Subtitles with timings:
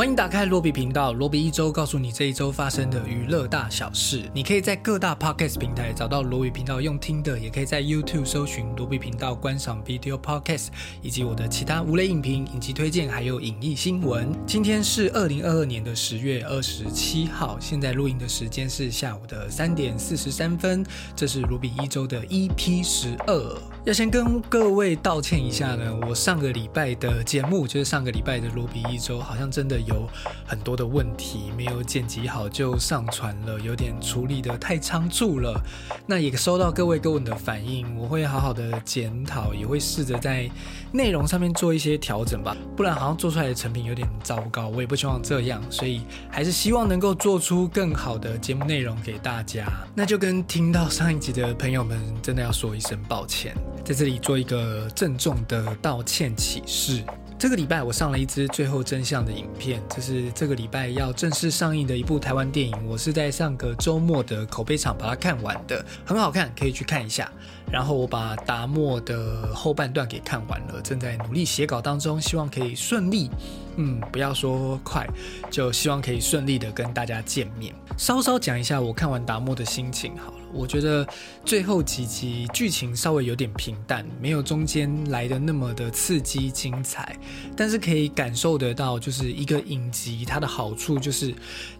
[0.00, 4.22] 欢迎打开罗比频道，罗比一周告诉你这一周发生的娱乐大小事。
[4.32, 10.68] 你可以在各大 podcast 平台找到罗比频道用听的，也可以在 YouTube 搜寻罗比频道观赏 video podcast，
[11.02, 14.32] 以及我的其他无雷影评、影集推荐，还有影艺新闻。
[14.46, 20.82] 今天是二零二二年的十月二十七号，现在录音的时间是下午的三点四十三分。
[21.14, 23.58] 这是罗比一周的 EP 十二。
[23.84, 30.08] 要先跟各位道歉一下呢，我上个礼拜的节目，就是上个礼拜的罗比一周，好像真的有有
[30.46, 35.60] 很多的问题没有剪辑好就上传了，有点处理的太仓促了。
[36.06, 40.48] 那也收到各位各位的反应，我会好好的检讨，也会试着在
[40.92, 42.56] 内容上面做一些调整吧。
[42.76, 49.66] 不然好像做出来的成品有点糟糕，我也不希望这样，所以还是希望能够做出更好的节目内容给大家。
[49.94, 53.54] 那就跟听到上一集的朋友们，真的要说一声抱歉。
[53.84, 57.02] 在这里做一个郑重的道歉启事。
[57.40, 62.76] 这个礼拜我上了一支最后真相的影片，这是这个礼拜要正式上映的一部台湾电影。
[62.86, 67.32] 我是在上个周末的口碑场把它看完的，很好看，可以去看一下。
[67.72, 73.30] 然后我把达莫的后半段给看完了，正在努力写稿当中，希望可以顺利。
[73.76, 75.08] 嗯，不要说快，
[75.50, 77.74] 就希望可以顺利的跟大家见面。
[77.96, 80.34] 稍稍讲一下我看完达莫的心情好。
[80.52, 81.06] 我觉得
[81.44, 87.16] 最后几集剧情稍微有点平淡，没有中间来的那么的刺激精彩，
[87.56, 91.34] 但是可以感受得到，就是一个影集它的好处就是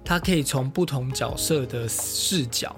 [0.05, 2.75] 它可以从不同角色的视角。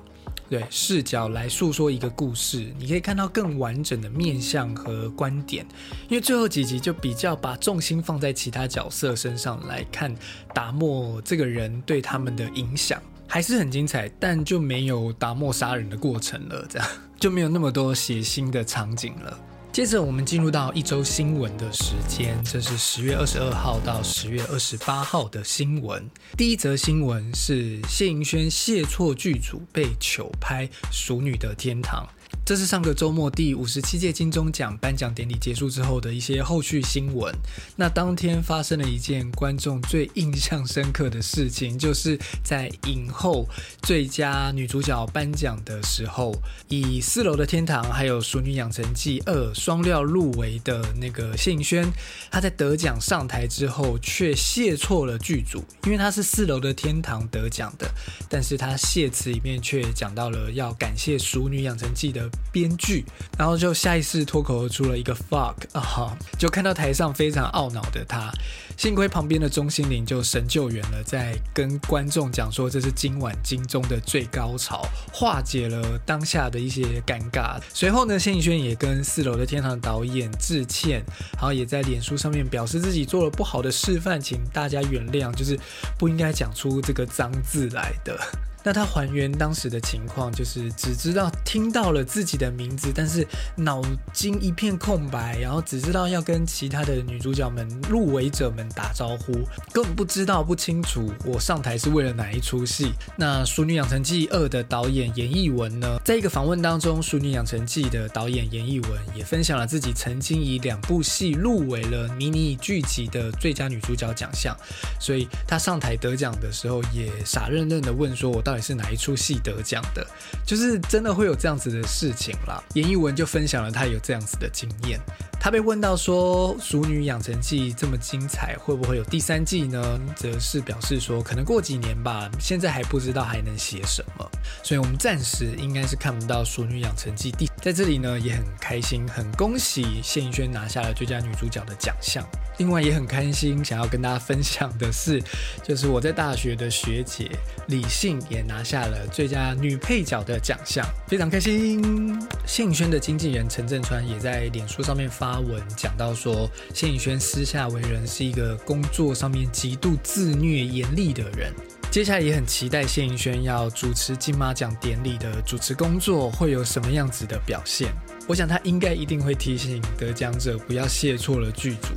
[0.48, 5.64] 对视角来诉说一个故事，你可以看到更完整的面相和观点。
[6.10, 10.14] 因为最后几集就比较把重心放在其他角色身上来看
[10.52, 13.02] 达莫这个人对他们的影响，
[13.32, 16.86] 还是很精彩，但就没有达莫杀人的过程了，这样
[17.18, 19.38] 就没有那么多血腥的场景了。
[19.72, 26.06] 接着我们进入到一周新闻的时间，这是十月二十二号到十月二十八号的新闻。
[26.36, 32.06] 第一则新闻是谢盈萱谢错剧组被糗拍《熟女的天堂》。
[32.44, 37.32] 这是上个周末第五十七届金钟奖颁奖典礼结束之后的一些后续新闻。
[37.76, 43.48] 那当天发生了一件观众最印象深刻的事情，就是在影后
[43.82, 46.34] 最佳女主角颁奖的时候，
[46.68, 51.88] 以《四楼的天堂》还有《熟女养成记二》双料入围的那个谢颖轩，
[52.28, 57.88] 她在得奖上台之后却谢错了剧组，因为她是《四楼的天堂》得奖的，
[58.28, 62.31] 但是她谢词里面却讲到了要感谢《熟女养成记》的。
[62.50, 63.04] 编剧，
[63.38, 68.30] 然后就下意识脱口而出了一个 fuck 啊，就看到台上非常懊恼的他，
[68.76, 77.58] 幸亏旁边的钟欣凌就神救援了，在跟观众讲说这是今晚金钟的最高潮，化解了当下的一些尴尬。
[77.72, 85.58] 随后呢，谢颖轩也跟四楼的天堂导演致歉，然后也在脸书上面表示自己做了不好的示范，请大家原谅，就是
[85.98, 88.18] 不应该讲出这个脏字来的。
[88.64, 99.32] 那他还原当时的情况，就是只知道听到了自己的名字，但是脑筋一片空白，然后只知道要跟其他的女主角们、入围者们打招呼，
[99.72, 102.92] 根本不知道不清楚我上台是为了哪一出戏。
[103.16, 114.56] 那《淑女养成记二》的导演严艺文呢，在一个访问当中，《淑女养成记》的导演严艺文也分享了自己曾经以两部戏入围了迷你剧集的最佳女主角奖项，
[115.00, 120.06] 所以他上台得奖的时候也傻愣愣的问说：“我到。”到底是哪一出戏得奖的？
[120.44, 122.62] 就是真的会有这样子的事情啦。
[122.74, 125.00] 严艺文就分享了他有这样子的经验。
[125.42, 130.00] 他被问到说《熟女养成记》这么精彩，会不会有第三季呢？
[130.14, 134.24] 则是表示说可能过几年吧，现在还不知道还能写什么，
[134.62, 137.50] 所以我们暂时应该是看不到《熟女养成记》第。
[137.60, 142.24] 在这里呢，也很开心，很恭喜谢颖萱拿下了最佳女主角的奖项。
[142.58, 145.20] 另外也很开心，想要跟大家分享的是，
[145.64, 147.28] 就是我在大学的学姐
[147.66, 152.16] 李信也拿下了最佳女配角的奖项，非常开心。
[152.46, 161.52] 谢颖轩的经纪人陈振川也在脸书上面发文讲到说，谢颖轩私下为人是一个工作上面极度自虐严厉的人。
[161.90, 167.92] 接下来也很期待谢颖轩要主持金马奖典礼的主持工作会有什么样子的表现。
[168.26, 171.88] 我想他应该一定会提醒得奖者不要谢错了剧组。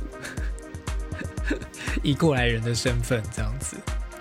[2.02, 3.76] 以过来人的身份这样子，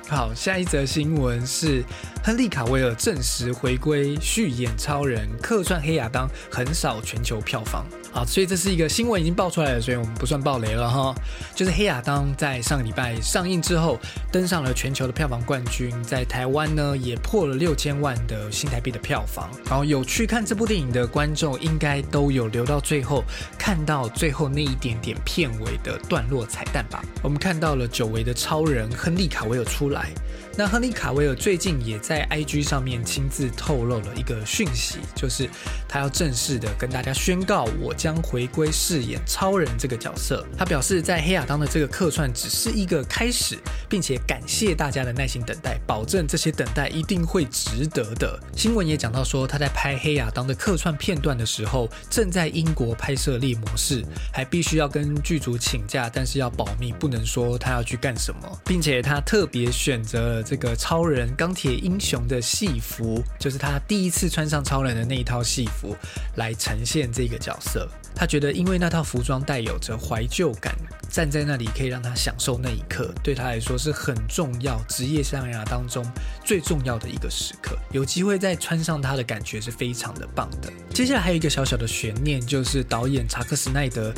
[0.07, 1.83] 好，下一则新闻是
[2.25, 7.85] 亨利卡维尔证实回归续演超人，客串黑亚当横扫全球票房。
[8.11, 11.13] 好，所以这是一个新闻已经爆出来了，所以我们不算爆雷了哈。
[11.53, 13.99] 就是《黑亚当》在上个礼拜上映之后，
[14.31, 19.47] 登上了全球的票房冠军，在台湾呢也破了六千万的新台币的票房。
[19.65, 23.23] 然后有去看这部电影的观众，应该都有留到最后，
[23.55, 27.05] 看到最后那一点点片尾的段落彩蛋吧。
[27.21, 30.09] 我们看到了久违的超人亨利卡维尔出来。
[30.57, 35.49] 那亨利卡维尔最近也在 IG 上面亲自透露了一个讯息，就是
[35.85, 40.45] 他要正式的跟大家宣告，我将回归饰演超人这个角色。
[40.57, 43.57] 他表示，在黑亚当的这个客串只是一个开始，
[43.89, 48.39] 并且感谢大家的耐心等待，保证这些等待一定会值得的。
[48.55, 60.44] 新闻也讲到说，他在拍黑亚当的客串片段的时候，正在英国拍摄猎模式，还必须要跟剧组请假，但是要保密，不能说他要去干什么，并且他特别选择了。
[60.45, 65.95] 这个超人钢铁英雄的戏服，就是他第一次穿上超人的那一套戏服，
[66.35, 67.89] 来呈现这个角色。
[68.17, 70.73] 他觉得，因为那套服装带有着怀旧感，
[71.09, 76.05] 站在那里可以让他享受那一刻，对他来说是很重要，职业生涯当中
[76.45, 77.77] 最重要的一个时刻。
[77.91, 80.71] 有机会再穿上它的感觉是非常的棒的。
[80.93, 84.13] 接下来还有一个小小的悬念，就是导演查克·斯奈德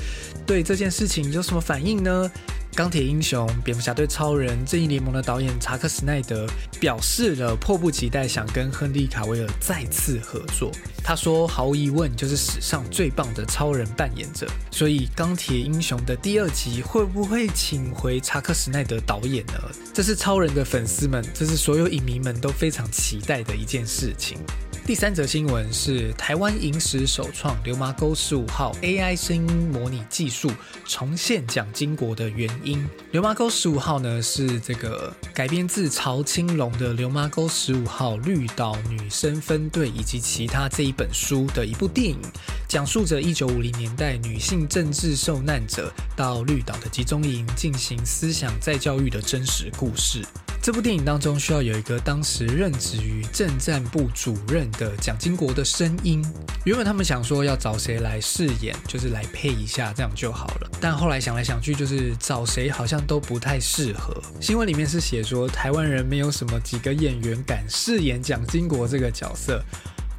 [0.46, 2.32] 对这件事情有什么反应呢？
[2.78, 6.48] 钢铁英雄、蝙蝠侠对超人、正义联盟的导演查克·斯奈德
[6.80, 10.72] 表示了迫不及待想跟亨利·卡维尔再次合作。
[11.04, 14.48] 他说：“毫无疑问，就是史上最棒的超人扮演者。
[14.70, 19.54] 所以，钢铁英雄的第二集会不会请回查克·斯奈德导演呢？
[19.92, 24.38] 这是超人的粉丝们，这是所有影迷们都非常期待的一件事情。”
[24.88, 30.50] 第三则新闻是台湾影史首创流麻沟十五号 AI 声音模拟技术
[30.86, 32.88] 重现蒋经国的原因。
[33.12, 42.22] 流麻沟十五号呢是这个改编自曹青龙的《流麻沟十五号绿岛女生分队以及其他》这一本书的一部电影，
[42.70, 50.26] 讲述着一九五零年代女性政治受难者到绿岛的集中营进行思想再教育的真实故事。
[50.60, 56.24] 这部电影当中需要有一个当时任职于政战部主任的蒋经国的声音。
[56.66, 60.70] 原本他们想说要找谁来饰演，就是来配一下这样就好了。
[60.82, 64.22] 但后来想来想去，就是找谁好像都不太适合。
[64.40, 69.64] 新闻里面是写说台湾人没有什么几个演员敢饰演蒋经国这个角色。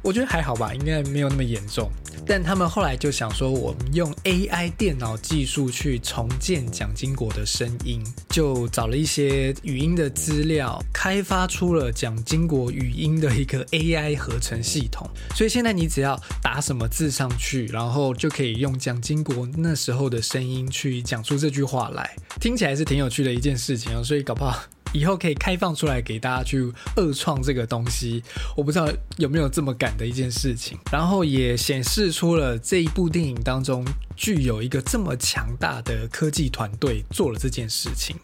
[0.01, 1.89] 我觉得还好吧，应该没有那么严重。
[2.25, 15.09] 但他们后来就想说，我们用 AI 电脑技术去重建蒋经国的声音，就找了一些语音的资料，开发出了蒋经国语音的一个 AI 合成系统。
[15.35, 24.03] 所以现在你只要打什么字上去，然后就可以用蒋经国那时候的声音去讲出这句话来，听起来是挺有趣的一件事情哦。
[24.03, 24.61] 所以搞不好。
[24.93, 28.23] 以后可以开放出来给大家去二创这个东西，
[28.55, 30.77] 我不知道有没有这么赶的一件事情。
[30.91, 38.15] 然后也显示出了这一部电影当中具有一个这么强大的科技团队做了这件事情。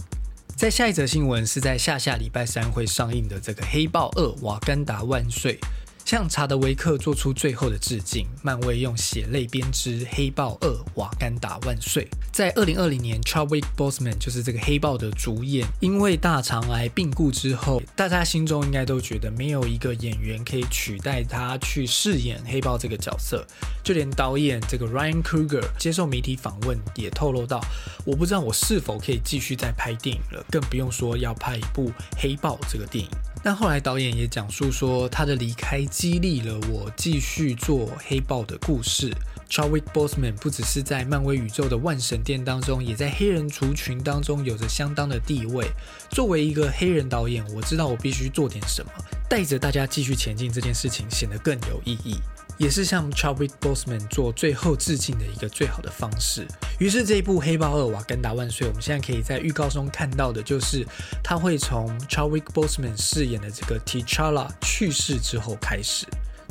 [0.55, 5.57] 在下一则新闻是在下下礼拜三会上映的这个《黑豹二：瓦干达万岁》。
[6.05, 8.27] 向查德维克做出最后的致敬。
[8.43, 12.03] 漫威用血泪编织《黑豹二：瓦干达万岁》。
[12.31, 23.43] 在二零二零年，Chadwick Boseman 就是这个黑豹的主演，因为大肠癌病故之后，大家心中应该都觉得没有一个演员可以取代他去饰演黑豹这个角色。
[23.83, 27.59] 就连导演这个 Ryan Kruger 接受媒体访问也透露到
[28.05, 33.09] ：“我不知道我是否可以继续再拍电影了，更不用说要拍一部黑豹这个电影。”
[33.45, 39.13] 但后来导演也讲述说，他的离开激励了我继续做黑豹的故事。
[39.47, 45.69] Chadwick Boseman 不只是在漫威宇宙的万神殿当中，也在黑人族群当中有着相当的地位。
[46.09, 48.91] 作为一个黑人导演，我知道我必须做点什么，
[49.29, 52.15] 带着大家继续前进，这件事情显得更有意义。
[52.57, 56.47] 也是向 Chadwick Boseman 做最后致敬的一个最好的方式。
[56.77, 60.85] 于是这一部《黑豹二：瓦干达万岁》，我们现在可以在预告中看到的，就是
[61.23, 66.05] 他会从 Chadwick Boseman 饰演的这个 T'Challa 去世之后开始。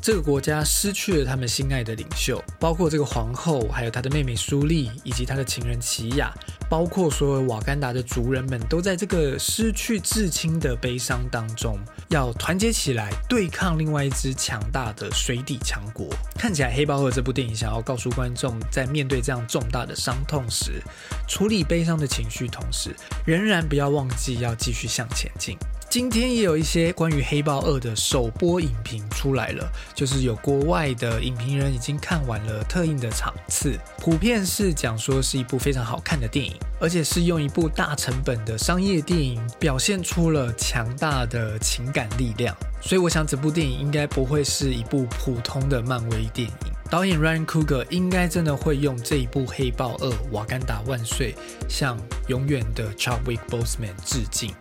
[0.05, 6.31] 这个国家失去了他们心爱的领袖，包括这个皇后，还有她的妹妹苏丽，以及他的情人奇亚，
[6.69, 16.15] 包括所有瓦干达的族人们，都在这个失去至亲的悲伤当中，要团结起来对抗另外一支强大的水底强国。
[16.37, 20.83] 看起来《黑豹二》这部电影想要告诉观众，在面对这样重大的伤痛时，
[21.27, 22.95] 处理悲伤的情绪，同时
[23.25, 25.57] 仍然不要忘记要继续向前进。
[25.95, 46.55] 今天也有一些关于《黑豹二》的首播影评出来了，就是有国外的影评人已经看完了特映的场次，普遍是讲说是一部非常好看的电影，而且是用一部大成本的商业电影表现出了强大的情感力量，所以我想这部电影应该不会是一部普通的漫威电影。
[46.91, 51.33] 导演 Ryan Coogler 应该真的会用这一部《黑豹二：瓦干达万岁》
[51.69, 51.97] 向
[52.27, 54.53] 永远的 Chadwick Boseman 致敬。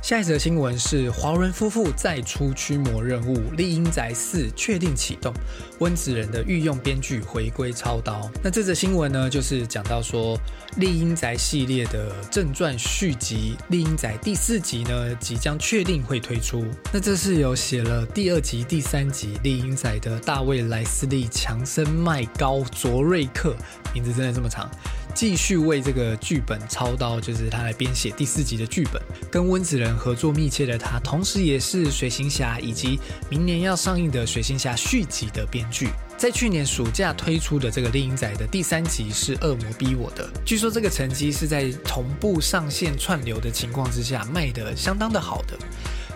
[0.00, 5.34] 下一则新闻是华人夫妇再出驱魔任务，《丽英宅四》确定启动，
[5.80, 8.30] 温子仁的御用编剧回归操刀。
[8.42, 10.34] 那这则新闻呢，就是讲到说，
[10.76, 16.64] 《丽英宅》系列的正传续集《丽英宅》第四集呢，即将确定会推出。
[16.90, 23.54] 那这是有写了第二集、第三集《丽英宅》的大卫·莱斯利·强森·麦高卓瑞克，
[23.92, 24.70] 名字真的这么长。
[25.18, 29.02] 继续为这个剧本操刀，就是他来编写第四集的剧本。
[29.28, 35.88] 跟温子仁合作密切的他，同时也是《水行侠》以及明年要上映的《水行侠》续集的编剧。
[36.16, 45.58] 在去年暑假推出的这个《猎鹰仔》的第三集是《恶魔逼我的》，据说这个成绩是在同步上线串流的情况之下卖的相当的好的。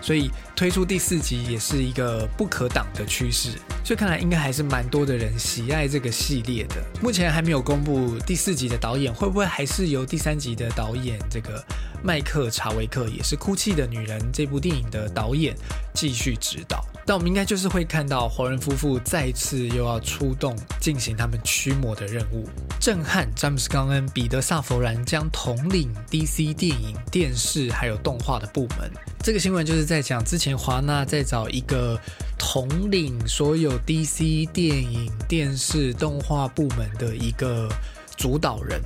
[0.03, 3.51] 所以推出第四集也是一个不可挡的趋势，
[3.85, 6.75] 所以看来应该还是蛮多的人喜爱这个系列的。
[7.01, 11.63] 目前还没有公布第四集的导演，会不会还是由第三集的导演这个
[12.03, 15.55] 麦克查维克，也是《哭泣的女人》这部电影的导演
[15.93, 16.85] 继续指导？
[17.05, 22.47] 但我们应该就是会看到华人夫妇再次又要出动进行他们驱魔的任务，
[22.79, 28.89] 震撼詹姆斯·冈恩、彼得·萨佛兰将统领 DC 电影、电视还有动画的部门。
[29.21, 31.99] 这个新闻就是在讲之前华纳在找一个
[32.37, 37.69] 统领所有 DC 电影、电视、动画部门的一个
[38.15, 38.81] 主导人。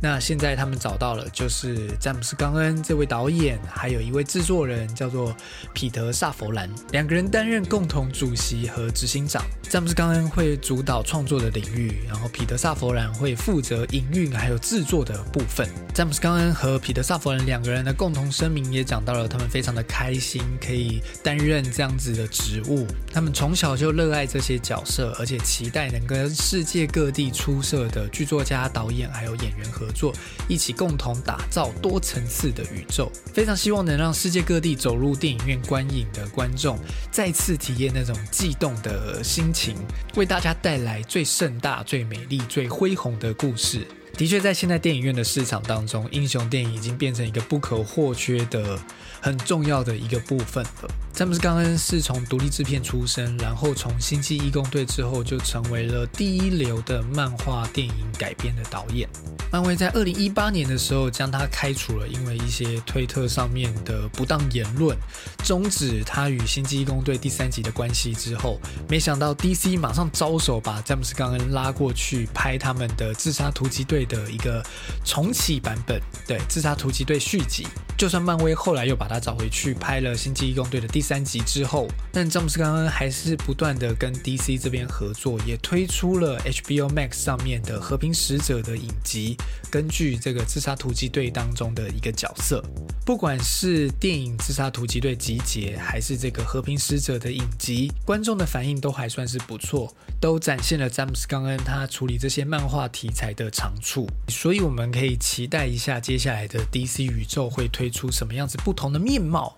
[0.00, 5.34] 那现在他们找到了，就是詹姆斯·冈恩这位导演，还有一位制作人叫做
[5.72, 9.44] 彼得·萨佛兰，两个人担任共同主席和执行长。
[9.62, 15.68] 詹姆斯·冈恩会主导创作的领域，然后彼得·萨佛兰会负责营运还有制作的部分。
[15.94, 22.88] 詹姆斯·冈恩和彼得·萨佛兰两个人的共同声明也讲到了，他们非常的开心可以担任这样子的职务。
[23.12, 29.92] 他们从小就热爱这些角色，而且期待能跟世界各地出色的剧作家、导演还有演员合。
[29.92, 30.12] 作
[30.48, 36.78] 一起共同打造多层次的宇宙，非常希望能让世界各地走入电影院观影的观众
[37.10, 39.76] 再次体验那种悸动的心情，
[40.16, 43.86] 为大家带来最盛大、最美丽、最恢宏的故事。
[44.16, 48.78] 的确，在现在电影院的市场当中，英雄电影已经变成一个不可或缺的、
[49.22, 50.66] 很重要的一个部分。
[51.14, 59.08] 詹姆斯·冈恩是从独立制片出身，然后从《星际义工队》之后就成为了第一流的漫画电影改编的导演。
[59.52, 64.96] 漫威在二零一八年的时候将他开除了，因为一些推特上面的不当言论，
[65.42, 74.64] 终止他与《星际义工队》第三集的关系之后，没想到 DC 马上招手把詹姆斯·冈恩拉过去拍他们的《自杀突击队》的一个
[75.04, 77.66] 重启版本，对，《自杀突击队》续集。
[77.98, 89.36] 就算漫威后来又把他找回去拍了《星际义工队》的第三集之后，但詹姆斯·冈恩还是不断的跟 DC 这边合作，也推出了 HBO Max 上面的《和平使者》的影集，
[89.70, 92.64] 根据这个《自杀突击队》当中的一个角色。
[93.04, 104.08] 不管是电影《自杀突击队》集结，还是这个《和平使者》的影集，观众的反应都还算是不错，都展现了詹姆斯·冈恩他处理这些漫画题材的长处。
[104.26, 107.92] 所以我们可以期待一下接下来的 DC 宇宙会推。
[107.92, 109.54] 出什么样子不同的面貌？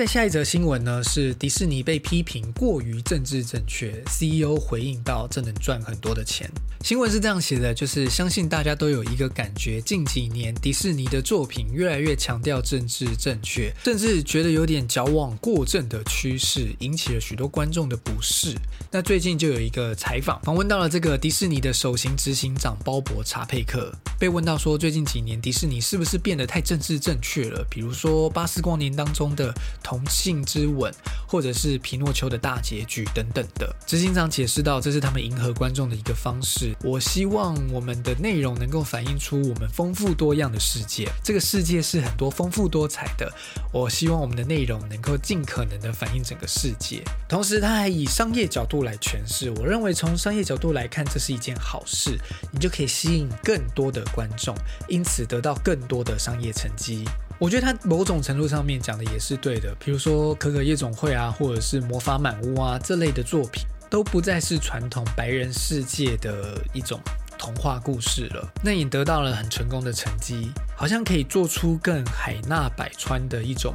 [0.00, 6.50] 在下一则新闻呢，是迪士尼被批评过于政治正确，CEO 回应到这能赚很多的钱。
[6.82, 18.56] 新闻是这样写的，就是相信大家都有一个感觉，近几年迪士尼的作品越来越强调政治正确，甚至觉得有点矫枉过正的趋势，引起了许多观众的不适。
[18.90, 27.62] 那最近就有一个采访，访问到了这个迪士尼的首席执行长鲍勃查佩克，被问到说，最近几年迪士尼是不是变得太政治正确了？
[27.68, 29.54] 比如说《巴斯光年》当中的。
[29.90, 30.94] 同性之吻，
[31.26, 36.72] 或者是皮诺丘的大结局等等的，执行长解释到，这是他们迎合观众的一个方式。
[36.84, 43.32] 我希望我们的内容能够反映出我们丰富多样的世界，这个世界是很多丰富多彩的。
[43.72, 47.02] 我希望我们的内容能够尽可能的反映整个世界。
[47.28, 49.50] 同时，他还以商业角度来诠释。
[49.50, 52.16] 我认为从商业角度来看，这是一件好事，
[52.52, 54.54] 你就可以吸引更多的观众，
[54.88, 57.04] 因此得到更多的商业成绩。
[57.40, 67.00] 我觉得他某种程度上面讲的也是对的，比如说《可可夜总会》啊，或者是《魔法满屋》啊这类的作品，都不再是传统白人世界的一种
[67.38, 68.46] 童话故事了。
[68.62, 73.74] 那也得到了很成功的成绩，好像可以做出更海纳百川的一种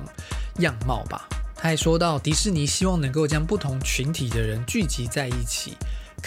[0.60, 1.28] 样貌吧。
[1.56, 5.76] 他还说到，迪士尼希望能够将不同群体的人聚集在一起。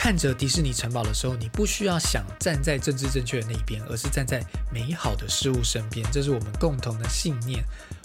[0.01, 4.41] 看着迪士尼城堡的时候，你不需要想站在政治正确的那一边，而是站在
[4.73, 6.07] 美好的事物身边。
[6.13, 7.65] 这是我们共同的信念。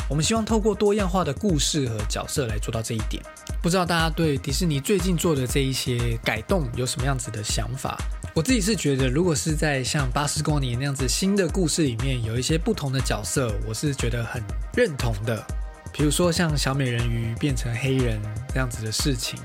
[0.10, 3.22] 我们希望透过多样化的故事和角色来做到这一点。
[3.62, 7.96] 不知道大家对迪士尼最近做的这一些改动有什么样子的想法？
[8.34, 14.42] 我自己是觉得，如果是在像《巴斯光年》那样子新的故事里面有一些不同的角色，我是觉得很
[14.76, 15.46] 认同的。
[15.94, 18.20] 比如说像小美人鱼变成黑人
[18.50, 19.40] 这样子的事情，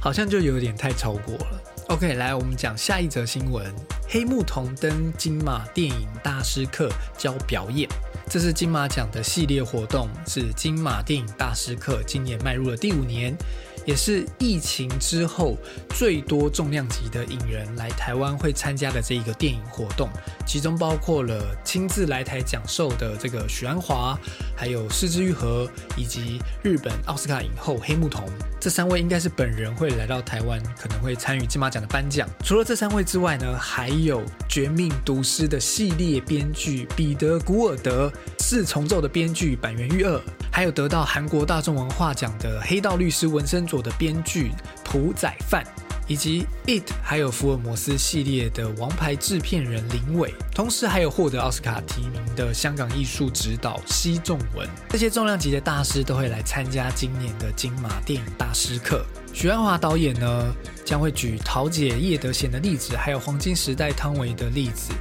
[0.00, 1.60] 好像就有点太超过了。
[1.88, 3.70] OK，来我们讲下一则新闻：
[4.08, 7.86] 黑木瞳登金马电影大师课教表演。
[8.26, 13.36] 这是金马奖的系列活动，是金马电影大师课今年迈入了第五年。
[13.84, 15.56] 也是疫情之后
[15.90, 20.08] 最多重量级的影人来台湾会参加的这一个电影活动，
[20.46, 24.18] 其中包括了亲自来台讲授的这个许鞍华，
[24.56, 28.24] 还有失之愈合，以及日本奥斯卡影后黑木瞳，
[28.60, 32.28] 这三位应该是本人会来到台湾，可能会参与金马奖的颁奖。
[32.42, 40.20] 除了这三位之外呢，还有《绝命毒师》的系列编剧彼得古尔德，四重奏的编剧板垣裕二。
[40.50, 44.52] 还有得到韩国大众文化奖的《黑道律师》纹身的编剧
[44.84, 45.64] 朴宰范，
[46.06, 59.04] 以及《It》还有福尔摩斯系列的王牌制片人林伟，同时还有获得奥斯卡提名的香港艺术指导奚仲文，这些重量级的大师都会来参加今年的金马电影大师课。
[59.32, 60.54] 许鞍华导演呢，
[60.84, 64.92] 将会举桃姐叶德娴的例子，还有黄金时代汤唯的例子。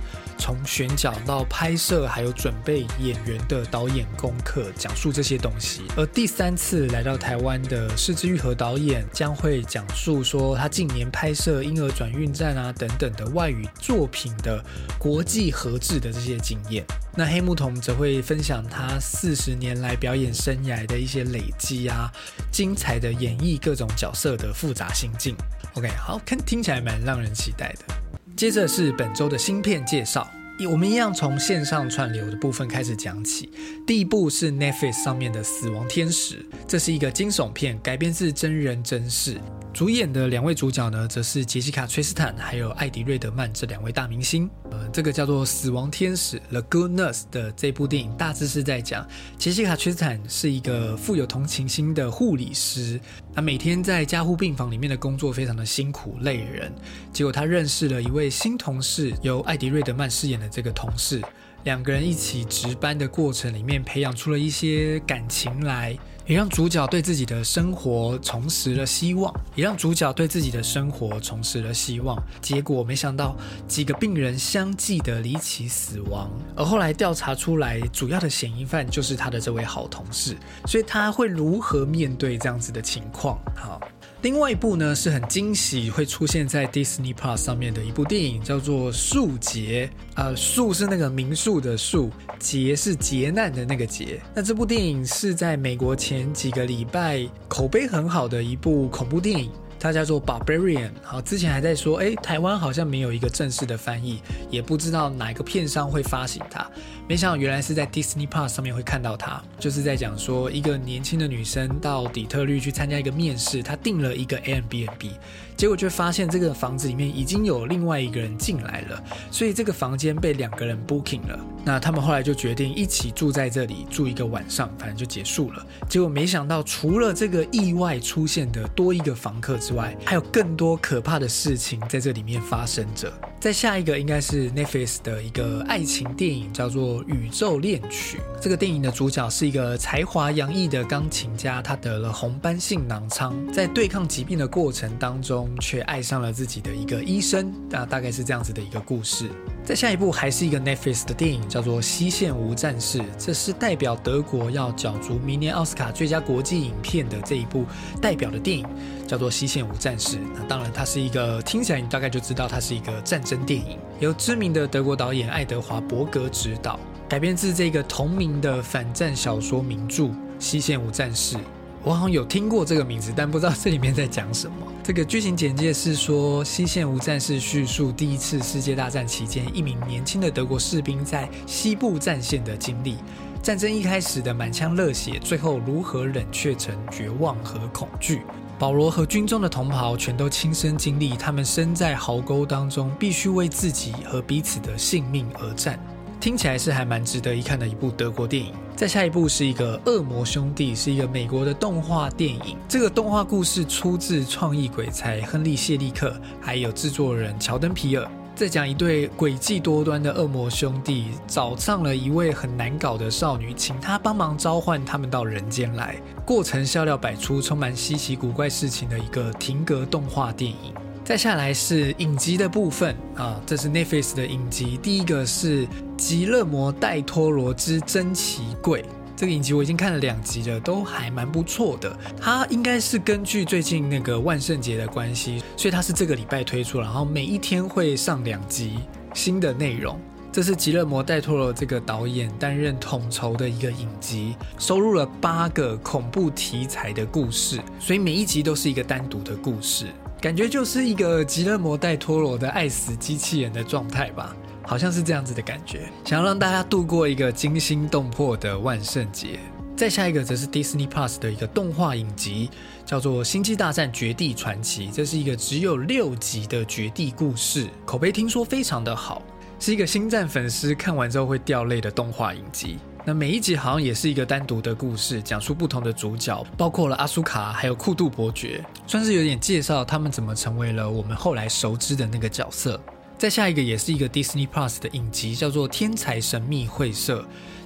[0.43, 5.83] 从选角到拍摄，还有准备演员的导演功课，讲述这些东西。
[5.95, 14.62] 而第三次来到台湾的柿之愈和导演将会讲述说他近年拍摄《婴儿转运站》啊等等的外语作品的
[15.00, 16.83] 国际合制的这些经验。
[17.15, 22.12] 那黑木瞳则会分享他四十年来表演生涯的一些累积啊，
[22.51, 25.38] 精彩的演绎各种角色的复杂心境。
[25.75, 28.12] OK，好，看听起来蛮让人期待的。
[28.36, 30.30] 接着是本周的芯片介绍，
[30.70, 33.50] 我们一样从线上串流的部分开始讲起。
[33.86, 36.36] 第一部是 Netflix 上面的《死亡天使》，
[36.68, 39.40] 这是一个惊悚片，改编自真人真事。
[39.72, 44.48] 主演的两位主角呢，则是杰西卡·崔斯坦还有艾迪·瑞德曼这两位大明星。
[44.70, 53.00] 呃，这个叫做《死亡天使》The Good Nurse 的这部电影，大致是在讲杰西卡·崔斯坦是一个富有同情心的护理师，
[53.36, 56.72] 他每天在加护病房里面的工作非常的辛苦累人。
[57.12, 61.22] 结果他认识了一位新同事，由艾迪·瑞德曼饰演的这个同事，
[61.63, 65.98] 两个人一起值班的过程里面，培养出了一些感情来。
[66.25, 72.17] 也让主角对自己的生活重拾了希望，也让主角对自己的生活重拾了希望。
[72.41, 73.36] 结果没想到
[73.67, 80.38] 几个病人相继的离奇死亡，而后来调查出来，主要的嫌疑犯就是他的这位好同事。
[80.65, 83.38] 所以他会如何面对这样子的情况？
[83.56, 83.82] 好。
[84.23, 89.91] 另外一部呢是很惊喜会出现在 Disney Plus 上面的一部电影，叫做《树劫》。
[90.15, 92.09] 呃，树是那个民宿的树，
[92.39, 94.21] 劫是劫难的那个劫。
[94.33, 99.51] 那这部电影是在美国前几个礼拜口碑很好的一部恐怖电影。
[99.77, 106.65] 它叫做 Barbarian，好，之前还在说，哎，台湾好像没有一个正式的翻译，也不知道哪个片商会发行它。
[107.08, 115.12] 没想到原来是在 Disney Plus 上面会看到它，就是在讲说一个年轻的女生到底特律去参加一个面试，她订了一个 Airbnb。
[115.56, 121.39] 结果却发现这个房子里面已经有另外一个人进来了，所以这个房间被两个人 booking 了。
[121.63, 125.66] 那他们后来就决定一起住在这里住一个晚上，反正就结束了。
[125.88, 133.13] 结果没想到，除了这个意外出现的多一个房客之外，还有更多可怕的事情在这里面发生着。
[133.39, 138.17] 在下一个应该是 Netflix 的一个爱情电影，叫做《宇宙恋曲》。
[138.41, 145.49] 这个电影的主角是一个才华洋溢的钢琴家，他得了红斑性囊疮，在对抗疾病的过程当中。
[145.62, 149.29] 却爱上了自己的一个医生，那，大概是这样子的一个故事。
[149.65, 157.65] 在下一部还是一个 Netflix 的电影，叫做《西线无战事》，这是代表德国要角逐明年奥斯卡最佳国际影片的这一部
[158.02, 158.67] 代表的电影，
[159.08, 160.17] 叫做《西线无战事》。
[160.36, 170.04] 那当然，它是一个听起来你大概就知道它是一个战争电影，由知名的德国导演爱德华伯格执导，改编自这个同名的反战小说名著
[170.39, 171.38] 《西线无战事》。
[171.84, 174.56] 我好像有听过这个名字，但不知道这里面在讲什么。
[174.82, 182.98] 这个剧情简介是说，《西线无战事》叙述第一次世界大战期间一名年轻的德国士兵在西部战线的经历。
[183.41, 188.22] 战争一开始的满腔热血，最后如何冷却成绝望和恐惧。
[188.58, 195.78] 保罗和军中的同袍全都亲身经历，他们身在壕沟当中，必须为自己和彼此的性命而战。
[196.23, 198.53] 听起来是还蛮值得一看的一部德国电影。
[198.77, 202.55] 再下一部是一个《恶魔兄弟》，是一个美国的动画电影。
[202.65, 208.09] 这个动画故事出自创意鬼才亨利·谢利克，还有制作人乔登·皮尔。
[208.33, 215.97] 在讲一对诡计多端的恶魔兄弟找上了一位很难搞的少女，请她帮忙召唤他们到人间来。
[216.25, 220.73] 过程笑料百出，充满稀奇古怪事情的一个停格动画电影。
[221.06, 224.80] 再下来是影集的部分啊，这是 Netflix 的影集。
[224.82, 228.82] 第一个是《极乐魔戴托罗之珍奇柜》。
[229.13, 231.94] 这个影集我已经看了两集了，都还蛮不错的。
[232.22, 238.80] 它应该是根据最近那个万圣节的关系，所以它是这个礼拜推出，然后每一天会上两集
[239.13, 240.00] 新的内容。
[240.32, 249.88] 这是极乐魔戴托罗这个导演担任统筹的一个影集，收录了八个恐怖题材的故事，所以每一集都是一个单独的故事，
[250.23, 254.33] 感觉就是一个吉勒摩戴托罗的爱死机器人的状态吧。
[254.65, 259.38] 好像是这样子的感觉，想要让大家度过一个惊心动魄的万圣节。
[259.75, 262.49] 再下一个则是 Disney Plus 的一个动画影集，
[262.86, 264.88] 叫做《星际大战：绝地传奇》。
[264.93, 269.21] 这是一个只有六集的绝地故事，口碑听说非常的好，
[269.59, 272.77] 是一个星战粉丝看完之后会掉泪的动画影集。
[273.06, 282.80] 那每一集好像也是一个单独的故事，讲述不同的主角，包括了阿苏卡还有库杜伯爵，算是有点介绍他们怎么成为了我们后来熟知的那个角色。
[283.18, 287.22] 再下一个也是一个 Disney Plus 的影集，叫做《天才神秘会社》，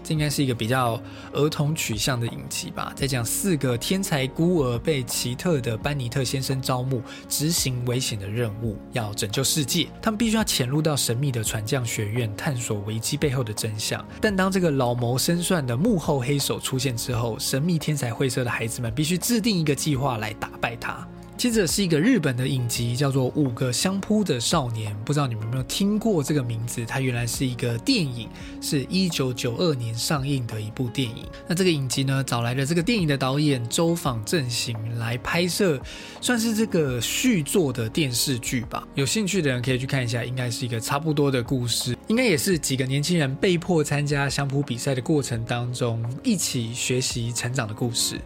[0.08, 0.98] 这应该是一个比较
[1.34, 2.94] 儿童取向的影集吧。
[2.96, 9.90] 在讲四个天才孤儿被奇特的班尼特先生招募，执行危险的任务，要拯救世界。
[10.02, 14.06] 他们必须要潜入到神秘的传教学院，探索危机背后的真相。
[14.22, 21.06] 但当这个老谋深算的幕后黑手出现之后，神秘天才会社的孩子们必须制定一个计划来打败他。
[21.38, 26.84] 接着是一个日本的影集，叫做《五个相扑的少年》，不知道你们有没有听过这个名字？
[26.84, 28.28] 它原来是一个电影，
[28.60, 31.28] 是一九九二年上映的一部电影。
[31.48, 35.80] 那这个影集呢，找来了这个电影的导演周访正行来拍摄，
[36.22, 38.88] 算是这个续作的电视剧吧。
[38.96, 48.20] 有兴趣的人可以去看一下，应该是一个差不多的故事，应该也是几个年轻人被迫参加相扑比赛的过程当中，一起学习成长的故事。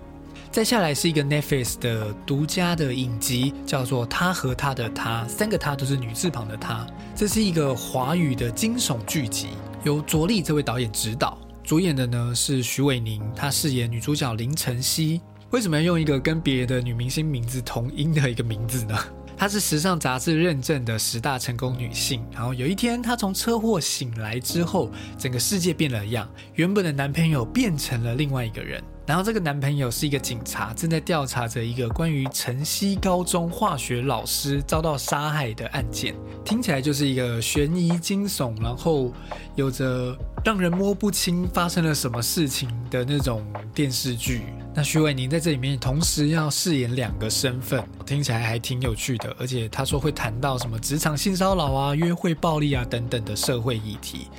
[0.52, 6.86] 再下来是一个 Netflix 的独家的影集，叫做《他和他的他》，三个他都是女字旁的他。
[7.16, 9.48] 这是一个华语的惊悚剧集，
[9.86, 15.22] 由卓立这位导演指导，主演的呢是徐伟宁，她饰演女主角林晨曦。
[15.52, 18.98] 为什么要用一个跟别的女明星名字同音的一个名字呢？
[19.38, 22.22] 她是时尚杂志认证的十大成功女性。
[22.34, 28.84] 然后有一天，她从车祸醒来之后，整个世界变了样，原本的男朋友变成了另外一个人。
[29.12, 39.12] 然后这个男朋友是一个警察，正在调查着一个关于晨曦高中化学老师遭到杀害的案件，听起来就是一个悬疑惊悚，然后
[39.56, 43.46] 有着让人摸不清发生了什么事情的那种
[43.76, 44.44] 电视剧。
[44.74, 49.36] 那徐伟宁在这里面同时要饰演两个身份，听起来还挺有趣的。
[49.38, 54.30] 而且他说会谈到什么职场性骚扰啊、约会暴力啊等等的社会议题，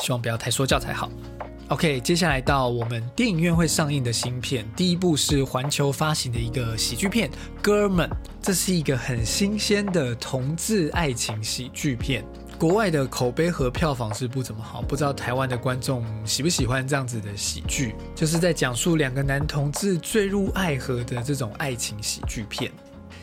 [0.00, 1.08] 希望不要太说教才好。
[1.68, 7.28] OK，接下来到我们电影院会上映的新片，第一部是环球发行的一个喜剧片
[7.60, 8.08] 《哥们》，
[8.40, 12.24] 这是一个很新鲜的同志爱情喜剧片。
[12.56, 22.70] 国外的口碑和票房是不怎么好，不知道台湾的观众喜不喜欢这样子的喜剧，就是在讲述两个男同志坠入爱河的这种爱情喜剧片。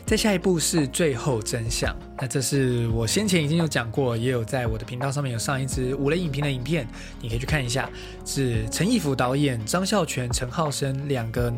[0.06, 6.86] 再下一步是最后真相，那这是我先前已经有讲过，也有在我的频道上面有上一支五雷影评的影片，
[7.22, 7.88] 你可以去看一下，
[8.26, 11.52] 是陈义甫导演、张孝全、陈浩生两个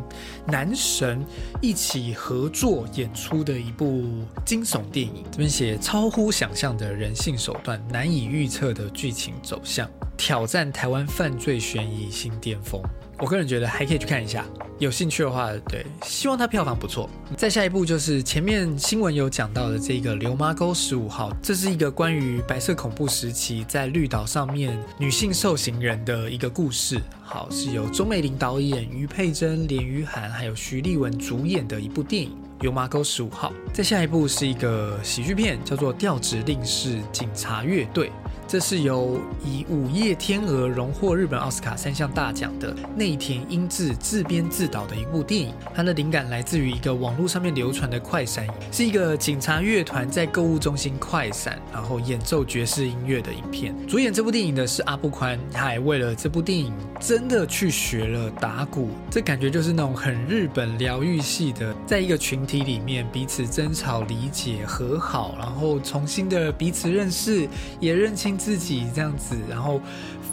[0.47, 1.25] 男神
[1.61, 4.05] 一起合作演出的一部
[4.45, 5.25] 惊悚电影。
[5.33, 12.81] 这边写超乎想象的人性手段，难以预测的剧情走向，挑战台湾犯罪悬疑新巅峰。
[13.19, 14.45] 我个人觉得还可以去看一下，
[14.79, 17.09] 有兴趣的话，对，希望它票房不错。
[17.35, 27.01] 再下一部就是前面新闻有讲到的这个《流麻沟十五号》，这是一个关于白色恐怖时期在绿岛上面女性受刑人的一个故事。
[27.23, 32.31] 好，是由钟美玲导演、于佩珍、连于涵还有徐立文主演的一部电影
[32.63, 33.51] 《流麻沟十五号》。
[33.73, 38.09] 再下一部是一个喜剧片，叫做《调职令式警察乐队》。
[38.49, 45.53] 这是由以《午夜天鹅》荣获日本奥斯卡三项大奖的内田英治自编自导的一部电影。
[45.75, 53.75] 它的灵感来自于一个网络上面流传的快闪，是一个警察乐团在购物中心快闪，然后演奏爵士音乐的影片。
[53.89, 58.91] 主演这部电影的是阿布宽，他还为了这部电影真的去学了打鼓。
[59.11, 67.49] 这感觉就是那种很日本疗愈系的，在一个群体里面彼此争吵、理解、和好，然后重新的彼此认识，
[67.81, 68.36] 也认清。
[68.37, 69.81] 自己这样子，然后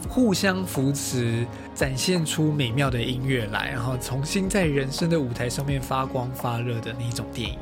[0.09, 7.57] 互相扶持，展现出美妙的音乐来，然后重新在人生的舞台上面发光发热的那一种电影。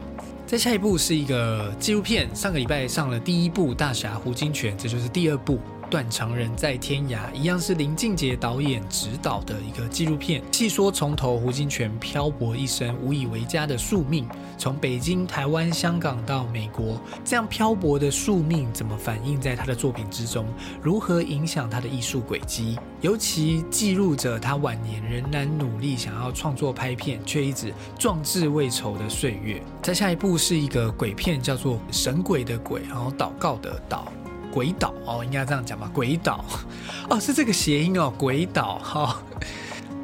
[0.45, 5.59] 再下一部是一个纪录片，上个礼拜上了第一部《大侠胡金铨》，这就是第二部。
[5.91, 14.25] 断肠人在天涯一样是林俊杰导演执导的一个纪录片，细说从头胡金铨漂泊一生无以为家的宿命，
[14.57, 20.45] 从北京、台湾、香港到美国，这样漂泊的宿命怎么反映在他的作品之中？
[20.81, 22.79] 如何影响他的艺术轨迹？
[23.01, 29.61] 尤其记录着他晚年仍然努力想要创作拍片，却一直壮志未酬的岁月。
[29.81, 34.03] 再下一部是一个鬼片，叫做《神鬼的鬼》，然后祷告的祷。
[34.51, 35.89] 鬼岛哦，应该这样讲吧？
[35.93, 36.43] 鬼岛
[37.09, 38.11] 哦，是这个谐音哦。
[38.17, 39.21] 鬼岛哈，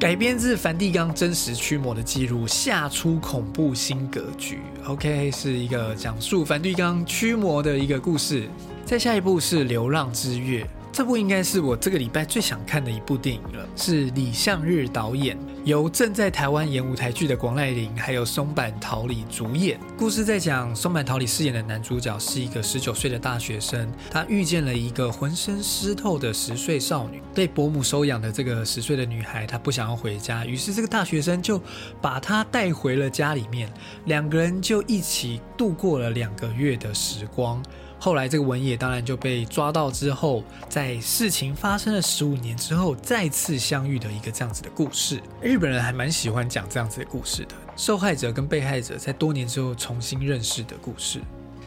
[0.00, 4.60] 改编自梵蒂冈真实驱魔的记录，下出恐怖新格局。
[4.86, 8.48] OK，是一个讲述梵蒂冈驱魔的一个故事。
[8.84, 10.64] 再下一部是《流浪之月》。
[10.98, 19.78] 这部应该是我这个礼拜最想看的一部电影了，是李相日导演，由正在台湾演舞台剧的广濑铃还有松坂桃李主演。
[19.96, 31.62] 故事在讲松坂桃李饰演的男主角是一个十九岁的大学生，他遇见了一个浑身湿透的十岁少女，被伯母收养的这个十岁的女孩，她不想要回家，于是这个大学生就
[32.02, 33.72] 把她带回了家里面，
[34.06, 37.62] 两个人就一起度过了两个月的时光。
[38.00, 45.20] 后来，这个文野当然就被抓到之后，在事情发生了十五年之后再次相遇的一个这样子的故事。
[45.42, 51.20] 日本人还蛮喜欢讲这样子的故事的，受害者跟被害者在多年之后重新认识的故事。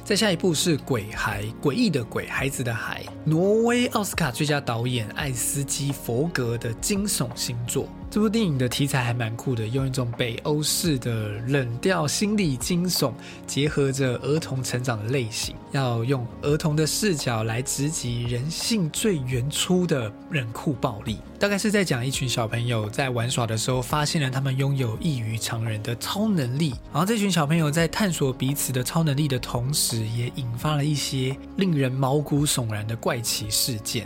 [0.04, 7.88] 再下一部是《鬼孩》，诡异的鬼，孩子的孩，挪威奥斯卡最佳导演艾斯基佛格的惊悚新作。
[8.12, 13.14] 这部电影的题材还蛮酷的，用一种北欧式的冷调心理惊悚，
[13.48, 21.20] 结合着儿童成长的类型，要用儿童的视角来直击人性最原初的冷酷暴力。
[21.40, 34.06] 大概是在讲一群小朋友在玩耍的时候，发现了他们拥有异于常人的超能力，然后这群小朋友在探索彼此的超能力的同时，也引发了一些令人毛骨悚然的怪奇事件。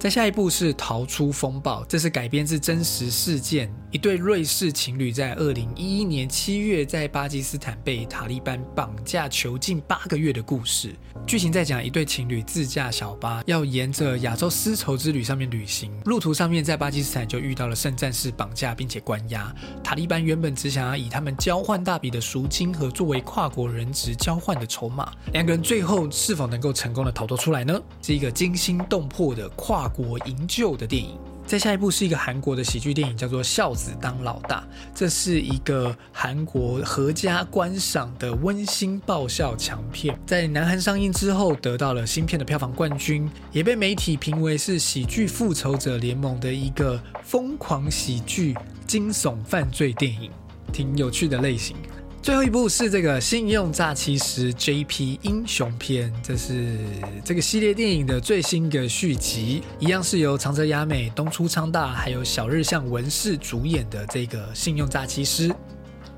[0.00, 3.70] 再下一步是逃出风暴，这是改编自真实事件。
[3.90, 10.94] 一对瑞士情侣在二零一一年七月在巴基斯坦被塔利班绑架囚禁八个月的故事。
[11.26, 19.54] 剧情在讲一对情侣自驾小巴，要沿着亚洲丝绸之旅上面旅行，路途上面在巴基斯坦就遇到了圣战士绑架并且关押。
[19.84, 27.78] 塔利班原本只想要以他们交换大笔的赎金和作为跨国人质交换的筹码，两个人最后是否能够成功的逃脱出来呢？
[28.00, 29.89] 是一个惊心动魄的跨。
[29.94, 34.60] 国营救的电影，再下一部是一个韩国的喜剧电影，叫做《孝子当老大》。
[34.94, 50.30] 这是一个韩国合家观赏的温馨爆笑强片，在南韩上映之后得到了新片的票房冠军，也被媒体评为是喜剧复仇者联盟的一个疯狂喜剧惊悚犯罪电影，
[50.72, 51.76] 挺有趣的类型。
[52.22, 55.18] 最后一部是这个《信用诈欺师 J.P.
[55.22, 56.76] 英雄篇》，这是
[57.24, 65.48] 这个系列电影的最新的续集，一样是由长泽雅美、东出昌大还有小日向文世主演的这个《信用诈欺师》。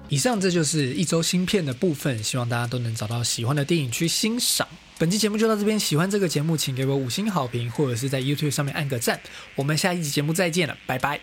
[0.08, 4.66] 以上这就是一周新片的部分，希望大家都能找到喜欢的电影去欣赏。
[4.98, 9.20] 本期节目就到这边，喜欢这个节目请给我五星好评，或者是在 YouTube 上面按个赞。
[9.54, 11.20] 我们下一集节目再见了，拜拜。